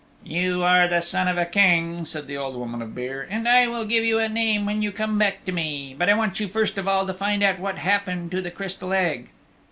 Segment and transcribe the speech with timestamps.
[0.25, 3.67] "You are the son of a King," said the Old Woman of Beare, "and I
[3.67, 5.93] will give you a name when you come back to me.
[5.95, 8.93] But I want you, first of all, to find out what happened to the Crystal
[8.93, 9.29] Egg."